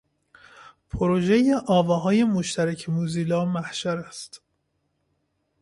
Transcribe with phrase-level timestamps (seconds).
[0.89, 4.41] پروژهٔ آواهای مشترک موزیلا محشر است.